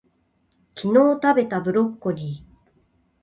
[0.75, 2.61] 昨日たべたブロッコリー